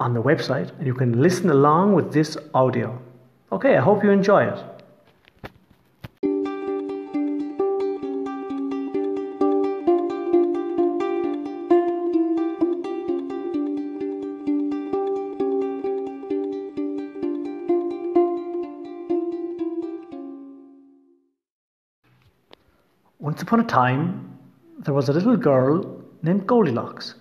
on 0.00 0.14
the 0.14 0.22
website 0.22 0.76
and 0.78 0.84
you 0.84 0.94
can 0.94 1.22
listen 1.22 1.48
along 1.48 1.92
with 1.92 2.12
this 2.12 2.36
audio. 2.54 3.00
Okay, 3.52 3.76
I 3.76 3.80
hope 3.80 4.02
you 4.02 4.10
enjoy 4.10 4.46
it. 4.46 4.79
Once 23.30 23.42
upon 23.42 23.60
a 23.60 23.64
time, 23.64 24.36
there 24.80 24.92
was 24.92 25.08
a 25.08 25.12
little 25.12 25.36
girl 25.36 26.02
named 26.20 26.48
Goldilocks. 26.48 27.14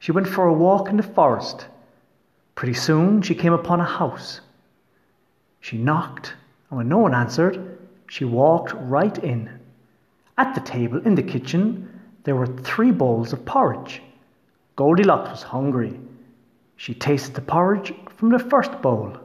She 0.00 0.12
went 0.12 0.28
for 0.28 0.44
a 0.44 0.52
walk 0.52 0.90
in 0.90 0.98
the 0.98 1.02
forest. 1.02 1.66
Pretty 2.56 2.74
soon, 2.74 3.22
she 3.22 3.34
came 3.34 3.54
upon 3.54 3.80
a 3.80 3.84
house. 3.86 4.42
She 5.60 5.78
knocked, 5.78 6.34
and 6.68 6.76
when 6.76 6.90
no 6.90 6.98
one 6.98 7.14
answered, 7.14 7.78
she 8.10 8.26
walked 8.26 8.74
right 8.74 9.16
in. 9.24 9.48
At 10.36 10.54
the 10.54 10.60
table 10.60 11.00
in 11.06 11.14
the 11.14 11.22
kitchen, 11.22 11.88
there 12.24 12.36
were 12.36 12.46
three 12.46 12.90
bowls 12.90 13.32
of 13.32 13.46
porridge. 13.46 14.02
Goldilocks 14.76 15.30
was 15.30 15.42
hungry. 15.42 15.98
She 16.76 16.92
tasted 16.92 17.34
the 17.34 17.40
porridge 17.40 17.94
from 18.14 18.28
the 18.28 18.38
first 18.38 18.82
bowl. 18.82 19.16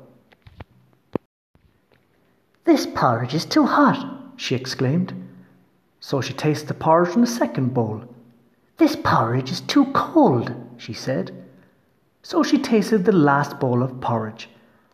This 2.63 2.85
porridge 2.85 3.33
is 3.33 3.43
too 3.43 3.65
hot, 3.65 4.37
she 4.37 4.55
exclaimed. 4.55 5.13
So 6.03 6.19
she 6.19 6.33
tasted 6.33 6.67
the 6.67 6.73
porridge 6.73 7.11
from 7.13 7.21
the 7.21 7.27
second 7.27 7.75
bowl. 7.75 8.03
This 8.77 8.95
porridge 8.95 9.51
is 9.51 9.61
too 9.61 9.85
cold, 9.93 10.51
she 10.77 10.93
said. 10.93 11.31
So 12.23 12.41
she 12.41 12.57
tasted 12.57 13.05
the 13.05 13.11
last 13.11 13.59
bowl 13.59 13.83
of 13.83 14.01
porridge. 14.01 14.49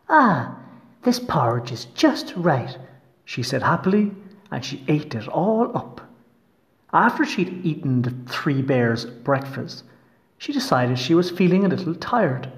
Ah, 0.10 0.58
this 1.04 1.18
porridge 1.18 1.72
is 1.72 1.86
just 1.86 2.34
right, 2.36 2.78
she 3.24 3.42
said 3.42 3.64
happily, 3.64 4.12
and 4.52 4.64
she 4.64 4.84
ate 4.90 5.16
it 5.16 5.30
all 5.30 5.76
up. 5.76 6.02
After 6.92 7.24
she'd 7.24 7.66
eaten 7.66 8.02
the 8.02 8.14
three 8.30 8.62
bears' 8.62 9.06
breakfast, 9.06 9.86
she 10.38 10.52
decided 10.52 11.00
she 11.00 11.16
was 11.16 11.32
feeling 11.32 11.64
a 11.64 11.70
little 11.70 11.96
tired. 11.96 12.52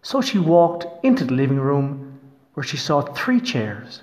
So 0.00 0.22
she 0.22 0.38
walked 0.38 0.86
into 1.04 1.26
the 1.26 1.34
living 1.34 1.60
room 1.60 2.20
where 2.54 2.64
she 2.64 2.78
saw 2.78 3.02
three 3.02 3.40
chairs. 3.40 4.02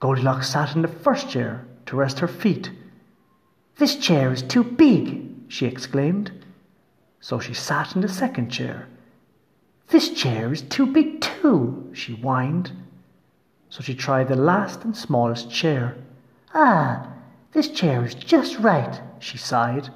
Goldilocks 0.00 0.48
sat 0.48 0.74
in 0.74 0.80
the 0.80 0.88
first 0.88 1.28
chair 1.28 1.66
to 1.90 1.96
rest 1.96 2.20
her 2.20 2.28
feet. 2.28 2.70
This 3.78 3.96
chair 3.96 4.32
is 4.32 4.42
too 4.42 4.62
big, 4.62 5.28
she 5.48 5.66
exclaimed. 5.66 6.30
So 7.18 7.40
she 7.40 7.52
sat 7.52 7.96
in 7.96 8.00
the 8.00 8.08
second 8.08 8.50
chair. 8.50 8.86
This 9.88 10.10
chair 10.10 10.52
is 10.52 10.62
too 10.62 10.86
big 10.86 11.20
too, 11.20 11.90
she 11.92 12.12
whined. 12.12 12.70
So 13.70 13.82
she 13.82 13.96
tried 13.96 14.28
the 14.28 14.36
last 14.36 14.84
and 14.84 14.96
smallest 14.96 15.50
chair. 15.50 15.96
Ah, 16.54 17.08
this 17.50 17.66
chair 17.66 18.04
is 18.04 18.14
just 18.14 18.60
right, 18.60 19.00
she 19.18 19.36
sighed. 19.36 19.88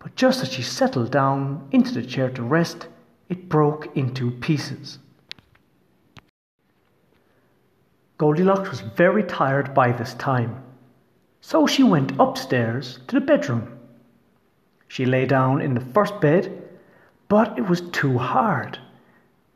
But 0.00 0.14
just 0.14 0.42
as 0.42 0.52
she 0.52 0.62
settled 0.62 1.10
down 1.10 1.68
into 1.70 1.94
the 1.94 2.04
chair 2.04 2.28
to 2.32 2.42
rest, 2.42 2.86
it 3.30 3.48
broke 3.48 3.96
into 3.96 4.30
pieces. 4.30 4.98
Goldilocks 8.18 8.68
was 8.68 8.80
very 8.80 9.22
tired 9.22 9.72
by 9.72 9.90
this 9.90 10.12
time, 10.12 10.64
so 11.40 11.66
she 11.66 11.82
went 11.82 12.12
upstairs 12.18 12.98
to 13.06 13.18
the 13.18 13.24
bedroom. 13.24 13.78
She 14.88 15.04
lay 15.04 15.26
down 15.26 15.60
in 15.60 15.74
the 15.74 15.80
first 15.92 16.20
bed, 16.20 16.62
but 17.28 17.58
it 17.58 17.68
was 17.68 17.80
too 17.90 18.18
hard. 18.18 18.78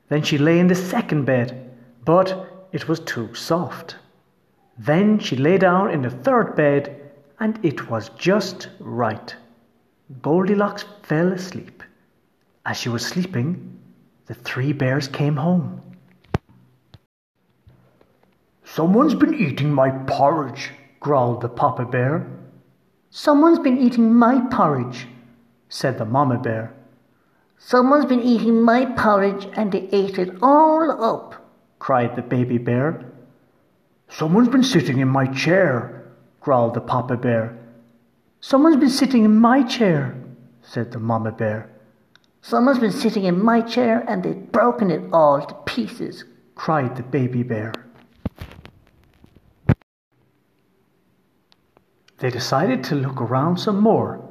Then 0.08 0.22
she 0.22 0.38
lay 0.38 0.58
in 0.58 0.68
the 0.68 0.74
second 0.74 1.24
bed, 1.24 1.70
but 2.04 2.66
it 2.72 2.88
was 2.88 3.00
too 3.00 3.34
soft. 3.34 3.96
Then 4.78 5.18
she 5.18 5.36
lay 5.36 5.58
down 5.58 5.90
in 5.90 6.02
the 6.02 6.10
third 6.10 6.54
bed, 6.54 7.12
and 7.40 7.58
it 7.64 7.90
was 7.90 8.10
just 8.10 8.68
right. 8.78 9.34
Goldilocks 10.20 10.84
fell 11.02 11.32
asleep. 11.32 11.82
As 12.66 12.76
she 12.76 12.88
was 12.88 13.04
sleeping, 13.04 13.78
the 14.26 14.34
three 14.34 14.72
bears 14.72 15.08
came 15.08 15.36
home. 15.36 15.80
Someone's 18.64 19.14
been 19.14 19.34
eating 19.34 19.72
my 19.72 19.90
porridge, 19.90 20.70
growled 21.02 21.40
the 21.40 21.48
Papa 21.48 21.84
Bear. 21.84 22.26
Someone's 23.10 23.58
been 23.58 23.76
eating 23.76 24.14
my 24.14 24.40
porridge, 24.50 25.08
said 25.68 25.98
the 25.98 26.04
Mama 26.04 26.38
Bear. 26.38 26.72
Someone's 27.58 28.06
been 28.06 28.22
eating 28.22 28.62
my 28.62 28.86
porridge 28.86 29.48
and 29.54 29.72
they 29.72 29.88
ate 29.92 30.18
it 30.18 30.30
all 30.40 30.90
up, 31.04 31.34
cried 31.80 32.14
the 32.14 32.22
Baby 32.22 32.56
Bear. 32.58 33.04
Someone's 34.08 34.48
been 34.48 34.62
sitting 34.62 35.00
in 35.00 35.08
my 35.08 35.26
chair, 35.26 36.06
growled 36.40 36.74
the 36.74 36.80
Papa 36.80 37.16
Bear. 37.16 37.58
Someone's 38.40 38.76
been 38.76 38.88
sitting 38.88 39.24
in 39.24 39.36
my 39.36 39.62
chair, 39.62 40.14
said 40.62 40.92
the 40.92 40.98
Mama 41.00 41.32
Bear. 41.32 41.68
Someone's 42.42 42.78
been 42.78 42.92
sitting 42.92 43.24
in 43.24 43.44
my 43.44 43.60
chair 43.60 44.04
and 44.08 44.22
they've 44.22 44.52
broken 44.52 44.90
it 44.90 45.02
all 45.12 45.44
to 45.44 45.54
pieces, 45.66 46.24
cried 46.54 46.96
the 46.96 47.02
Baby 47.02 47.42
Bear. 47.42 47.72
They 52.22 52.30
decided 52.30 52.82
to 52.84 52.94
look 52.94 53.20
around 53.20 53.58
some 53.58 53.80
more 53.80 54.22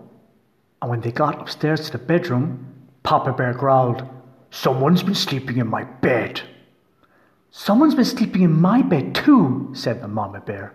and 0.81 0.89
when 0.89 1.01
they 1.01 1.11
got 1.11 1.39
upstairs 1.39 1.85
to 1.85 1.91
the 1.91 2.03
bedroom, 2.03 2.65
Papa 3.03 3.33
Bear 3.33 3.53
growled, 3.53 4.03
Someone's 4.49 5.03
been 5.03 5.15
sleeping 5.15 5.57
in 5.57 5.67
my 5.67 5.83
bed. 5.83 6.41
Someone's 7.51 7.95
been 7.95 8.05
sleeping 8.05 8.41
in 8.41 8.59
my 8.59 8.81
bed 8.81 9.13
too, 9.13 9.69
said 9.73 10.01
the 10.01 10.07
Mama 10.07 10.41
Bear. 10.41 10.73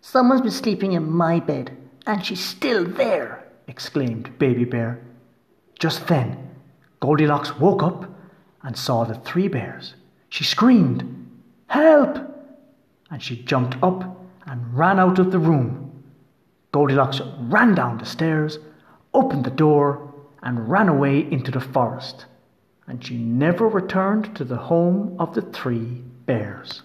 Someone's 0.00 0.42
been 0.42 0.50
sleeping 0.50 0.92
in 0.92 1.10
my 1.10 1.40
bed, 1.40 1.76
and 2.06 2.24
she's 2.24 2.44
still 2.44 2.84
there, 2.84 3.44
exclaimed 3.66 4.38
Baby 4.38 4.64
Bear. 4.64 5.00
Just 5.78 6.06
then, 6.08 6.50
Goldilocks 7.00 7.58
woke 7.58 7.82
up 7.82 8.04
and 8.62 8.76
saw 8.76 9.04
the 9.04 9.14
three 9.14 9.48
bears. 9.48 9.94
She 10.28 10.44
screamed, 10.44 11.28
Help! 11.68 12.18
And 13.10 13.22
she 13.22 13.42
jumped 13.42 13.82
up 13.82 14.20
and 14.46 14.76
ran 14.76 15.00
out 15.00 15.18
of 15.18 15.32
the 15.32 15.38
room. 15.38 15.91
Goldilocks 16.72 17.20
ran 17.38 17.74
down 17.74 17.98
the 17.98 18.06
stairs 18.06 18.58
opened 19.14 19.44
the 19.44 19.50
door, 19.50 20.12
and 20.42 20.68
ran 20.68 20.88
away 20.88 21.30
into 21.30 21.50
the 21.50 21.60
forest, 21.60 22.26
and 22.86 23.04
she 23.04 23.16
never 23.16 23.68
returned 23.68 24.34
to 24.34 24.44
the 24.44 24.56
home 24.56 25.14
of 25.18 25.34
the 25.34 25.42
three 25.42 26.02
bears. 26.26 26.82